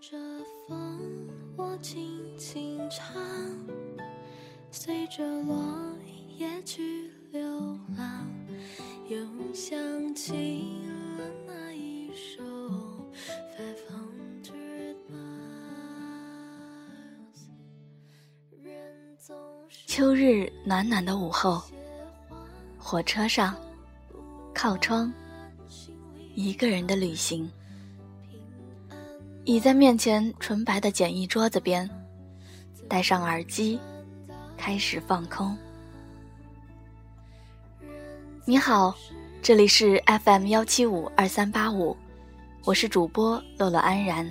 [0.00, 0.16] 着
[0.66, 3.14] 风，我轻轻唱，
[4.70, 5.62] 随着落
[6.38, 7.42] 叶去流
[7.98, 8.26] 浪，
[9.10, 9.18] 又
[9.52, 9.76] 想
[10.14, 10.64] 起
[11.18, 12.42] 了那一首
[13.52, 15.20] 《Five Hundred Miles》。
[18.64, 18.74] 人
[19.18, 19.36] 总
[19.68, 21.62] 是秋日暖暖的午后，
[22.78, 23.54] 火车上，
[24.54, 25.12] 靠窗，
[26.34, 27.46] 一个人的旅行。
[29.44, 31.88] 倚在面前纯白的简易桌子边，
[32.86, 33.80] 戴上耳机，
[34.56, 35.56] 开始放空。
[38.44, 38.94] 你好，
[39.40, 41.96] 这里是 FM 幺七五二三八五，
[42.64, 44.30] 我是主播洛洛安然，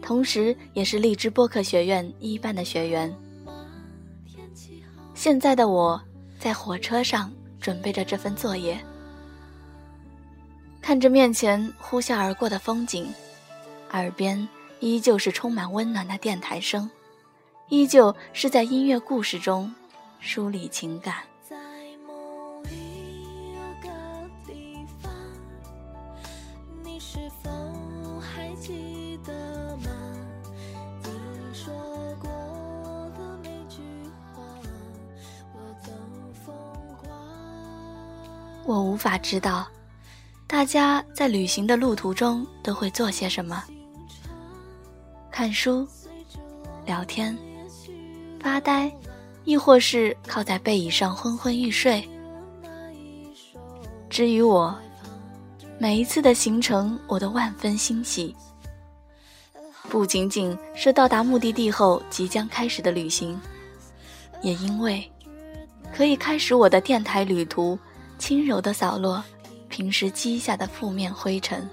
[0.00, 3.14] 同时也是荔枝播客学院一班的学员。
[5.14, 6.00] 现在的我
[6.38, 7.30] 在火车上
[7.60, 8.78] 准备着这份作业，
[10.80, 13.06] 看着面前呼啸而过的风景。
[13.92, 14.48] 耳边
[14.80, 16.90] 依旧是充满温暖的电台声，
[17.68, 19.74] 依旧是在音乐故事中
[20.20, 21.16] 梳理情感。
[21.48, 21.56] 在
[22.06, 23.88] 某一个
[24.46, 25.12] 地方，
[26.82, 27.50] 你是否
[28.20, 29.90] 还记得吗？
[31.02, 31.08] 你
[31.54, 31.72] 说
[32.20, 32.28] 过
[33.16, 33.80] 的每句
[34.34, 34.42] 话，
[35.54, 35.92] 我都
[36.44, 36.54] 疯
[37.00, 37.10] 狂。
[38.66, 39.66] 我无法知道，
[40.46, 43.64] 大家在旅行的路途中都会做些什么。
[45.36, 45.86] 看书、
[46.86, 47.36] 聊天、
[48.40, 48.90] 发呆，
[49.44, 52.02] 亦或是靠在背椅上昏昏欲睡。
[54.08, 54.74] 至于我，
[55.78, 58.34] 每一次的行程我都万分欣喜，
[59.90, 63.38] 不仅仅是到达目的地后即将开始的旅行，
[64.40, 65.06] 也因为
[65.94, 67.78] 可以开始我的电台旅途，
[68.18, 69.22] 轻柔的扫落
[69.68, 71.68] 平时积下的负面灰尘。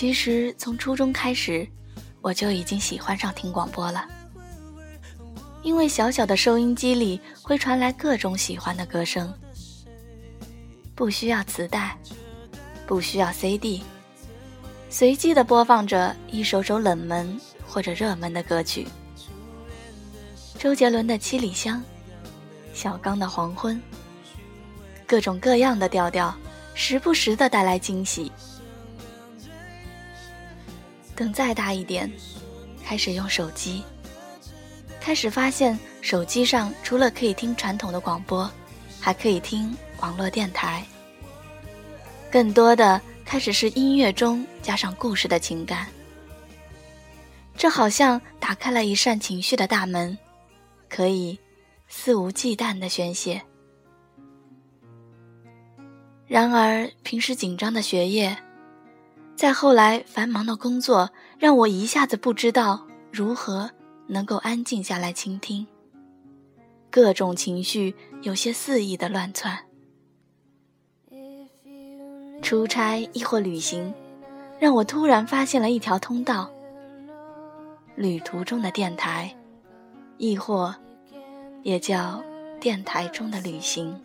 [0.00, 1.68] 其实从初中开始，
[2.22, 4.08] 我就已经喜欢上听广播了，
[5.60, 9.30] 因为小小的收音机里会传来各种喜欢的歌声，
[10.94, 11.98] 不需要磁带，
[12.86, 13.82] 不需要 CD，
[14.88, 18.88] 随机的播放着一首首冷门或者热门的歌曲，
[20.58, 21.76] 周杰伦的《七里香》，
[22.72, 23.76] 小刚的《黄昏》，
[25.06, 26.34] 各种各样的调调，
[26.72, 28.32] 时不时的带来惊喜。
[31.20, 32.10] 等再大一点，
[32.82, 33.84] 开始用手机，
[35.02, 38.50] 开始发现手机上除了可以听传统的广播，
[38.98, 40.82] 还可以听网络电台。
[42.30, 45.88] 更多的开始是音乐中加上故事的情感，
[47.54, 50.16] 这好像打开了一扇情绪的大门，
[50.88, 51.38] 可以
[51.86, 53.42] 肆无忌惮的宣泄。
[56.26, 58.34] 然而，平时紧张的学业。
[59.40, 63.70] 再后来，繁忙的工作让我一下子不知道如何
[64.06, 65.66] 能够安静下来倾听，
[66.90, 69.58] 各种情绪有些肆意的乱窜。
[72.42, 73.94] 出差亦或旅行，
[74.58, 76.50] 让我突然发现了一条通道：
[77.96, 79.34] 旅途中的电台，
[80.18, 80.74] 亦或
[81.62, 82.22] 也叫
[82.60, 83.98] 电台中的旅行。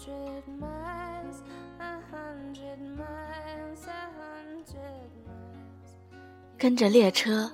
[0.00, 1.42] Hundred miles,
[1.78, 5.90] a hundred miles, a hundred miles.
[6.56, 7.50] 跟着列车，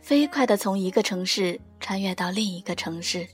[0.00, 3.26] 飞快地从一个城市穿越到另一个城市，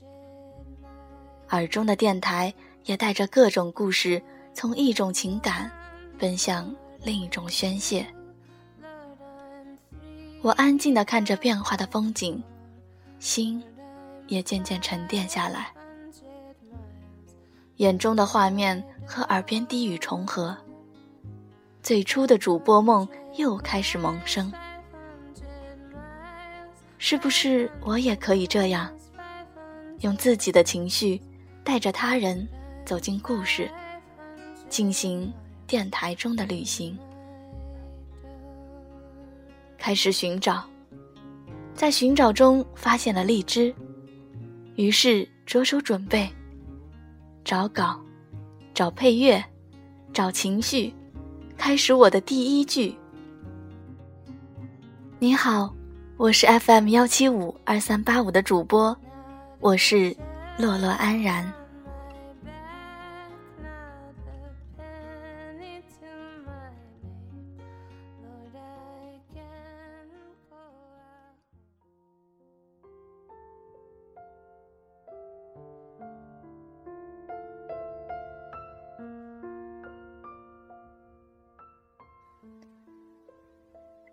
[1.49, 2.53] 耳中的电台
[2.85, 4.21] 也带着各种故事，
[4.53, 5.71] 从一种情感
[6.19, 6.73] 奔向
[7.03, 8.05] 另一种宣泄。
[10.43, 12.41] 我安静地看着变化的风景，
[13.19, 13.63] 心
[14.27, 15.71] 也渐渐沉淀下来，
[17.77, 20.55] 眼中的画面和耳边低语重合，
[21.83, 24.51] 最初的主播梦又开始萌生。
[26.97, 28.91] 是不是我也可以这样，
[29.99, 31.21] 用自己的情绪，
[31.63, 32.47] 带着他人
[32.83, 33.69] 走进故事，
[34.67, 35.31] 进行
[35.67, 36.97] 电台中的旅行？
[39.77, 40.67] 开始寻找，
[41.75, 43.73] 在寻找中发现了荔枝，
[44.75, 46.27] 于是着手准备，
[47.47, 47.97] 找稿，
[48.73, 49.41] 找配乐，
[50.11, 50.93] 找情绪，
[51.57, 52.93] 开始我的第一句。
[55.17, 55.73] 你好，
[56.17, 58.93] 我是 FM 幺七五二三八五的主播，
[59.61, 60.13] 我是
[60.57, 61.49] 洛洛安然。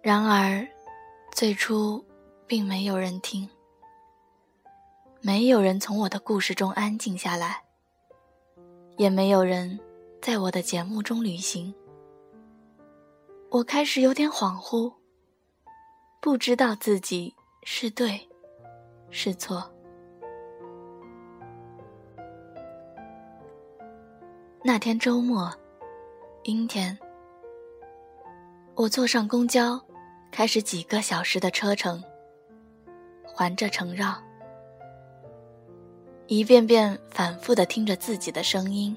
[0.04, 0.68] 然而，
[1.32, 2.04] 最初
[2.46, 3.48] 并没有人听，
[5.22, 7.64] 没有人从我的故事中安静下来，
[8.98, 9.80] 也没有人
[10.20, 11.74] 在我的节目中旅行。
[13.48, 14.92] 我开始有点恍惚，
[16.20, 18.28] 不知道自己是对
[19.08, 19.72] 是错。
[24.62, 25.50] 那天周末，
[26.42, 26.98] 阴天，
[28.74, 29.80] 我坐上公交。
[30.34, 32.02] 开始几个小时的车程，
[33.22, 34.20] 环着城绕，
[36.26, 38.96] 一遍遍反复的听着自己的声音，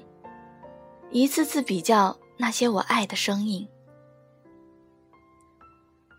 [1.12, 3.68] 一次次比较那些我爱的声音，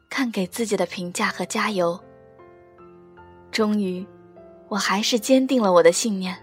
[0.10, 2.00] 看给自己的评价和加油。
[3.52, 4.08] 终于，
[4.70, 6.34] 我还是坚定了我的信念，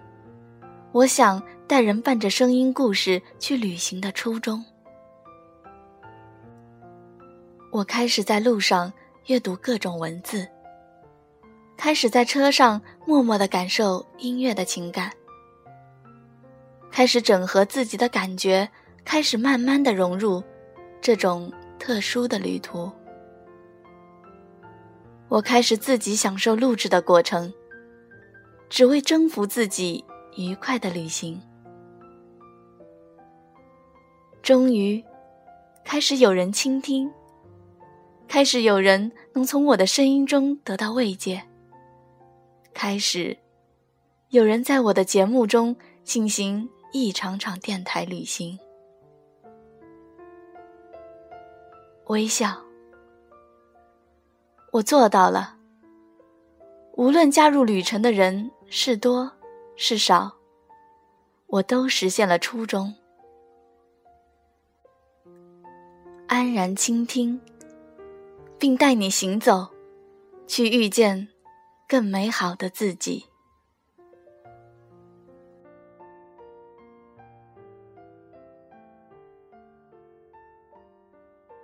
[0.93, 4.63] 我想带人伴着声音故事去旅行的初衷。
[7.77, 8.91] 我开始在路上
[9.27, 10.49] 阅读各种文字，
[11.77, 15.13] 开始在车上默默的感受音乐的情感，
[16.91, 18.67] 开始整合自己的感觉，
[19.05, 20.43] 开始慢慢的融入
[21.03, 22.91] 这种特殊的旅途。
[25.29, 27.53] 我开始自己享受录制的过程，
[28.71, 30.03] 只为征服自己
[30.39, 31.39] 愉快的旅行。
[34.43, 35.05] 终于，
[35.85, 37.13] 开始有人倾听。
[38.29, 41.43] 开始有人能从我的声音中得到慰藉。
[42.75, 43.39] 开始，
[44.29, 45.75] 有人在我的节目中
[46.05, 48.59] 进行一场场电台旅行。
[52.09, 52.63] 微笑，
[54.73, 55.57] 我做到了。
[56.93, 59.33] 无论加入旅程的人是多
[59.77, 60.37] 是少，
[61.47, 62.95] 我都实现了初衷。
[66.27, 67.41] 安然倾听。
[68.59, 69.69] 并带你行走，
[70.47, 71.29] 去遇见
[71.87, 73.27] 更美好的自己。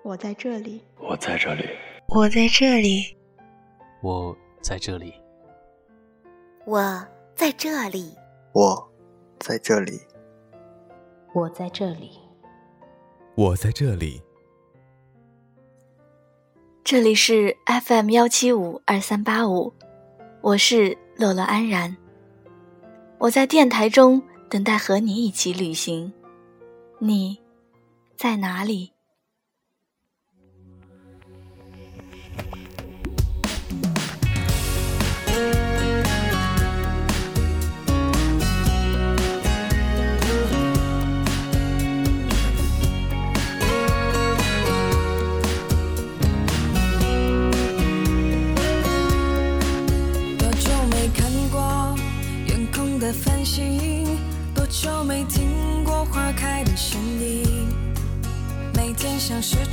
[0.05, 1.65] 我在这里，我在这里，
[2.09, 3.17] 我在这里，
[4.03, 5.15] 我在这里，
[6.67, 8.15] 我在这里，
[8.53, 8.93] 我
[9.39, 10.01] 在这里，
[11.33, 12.11] 我在这里，
[13.37, 14.21] 我在这里。
[16.85, 19.73] 这里是 FM 幺七五二三八五，
[20.41, 21.97] 我是乐乐安然。
[23.19, 24.21] 我在电台中
[24.51, 26.13] 等待和你一起旅行，
[26.99, 27.39] 你
[28.17, 28.92] 在哪里？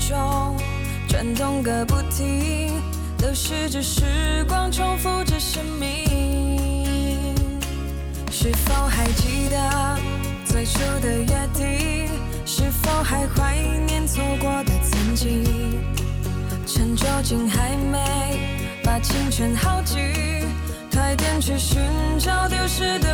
[0.09, 0.55] 中
[1.07, 2.81] 转动个不停，
[3.19, 7.35] 流逝着时光，重复着生命。
[8.31, 9.99] 是否还记得
[10.45, 12.09] 最初的约定？
[12.43, 15.79] 是否还怀念错过的曾经？
[16.65, 18.39] 趁酒精还没
[18.83, 19.95] 把青春耗尽，
[20.91, 21.79] 快点去寻
[22.17, 23.13] 找丢失的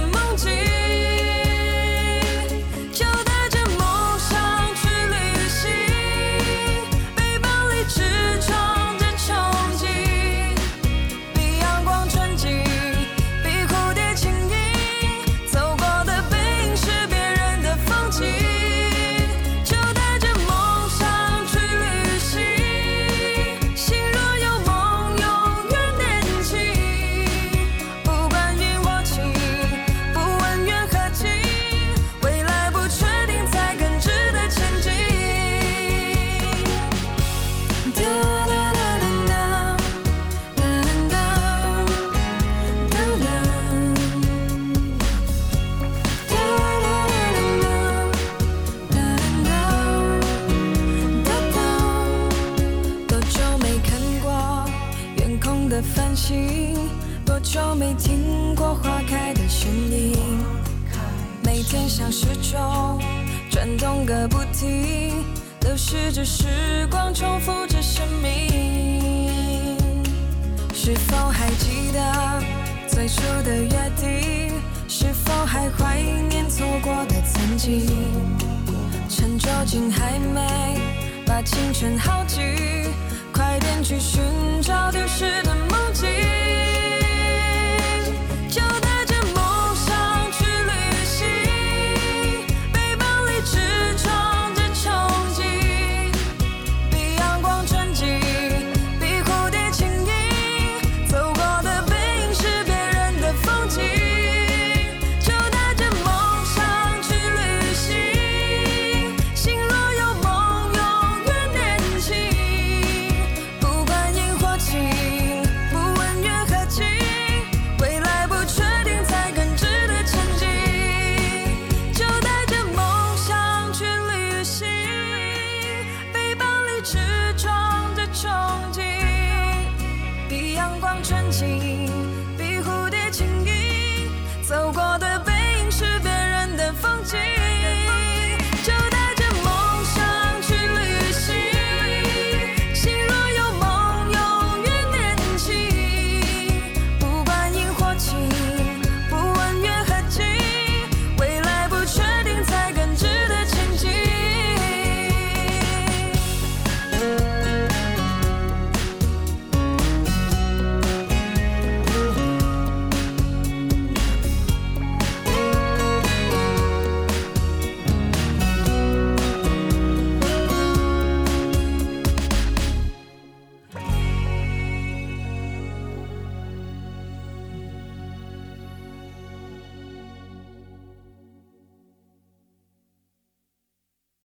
[65.96, 66.46] 去着时
[66.92, 69.78] 光，重复着生命。
[70.74, 72.44] 是否还记得
[72.88, 74.62] 最初的约定？
[74.90, 77.88] 是否还怀念错过的曾经？
[79.08, 80.78] 趁酒精还没
[81.26, 82.44] 把青春耗尽，
[83.34, 84.22] 快点去寻
[84.62, 86.75] 找丢失的梦境。